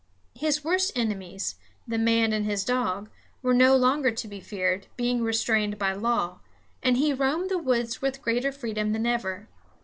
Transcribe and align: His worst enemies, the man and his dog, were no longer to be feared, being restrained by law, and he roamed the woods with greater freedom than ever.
His 0.33 0.63
worst 0.63 0.91
enemies, 0.95 1.57
the 1.87 1.99
man 1.99 2.33
and 2.33 2.43
his 2.43 2.65
dog, 2.65 3.11
were 3.43 3.53
no 3.53 3.77
longer 3.77 4.09
to 4.09 4.27
be 4.27 4.39
feared, 4.39 4.87
being 4.97 5.21
restrained 5.21 5.77
by 5.77 5.93
law, 5.93 6.39
and 6.81 6.97
he 6.97 7.13
roamed 7.13 7.51
the 7.51 7.59
woods 7.59 8.01
with 8.01 8.23
greater 8.23 8.51
freedom 8.51 8.93
than 8.93 9.05
ever. 9.05 9.47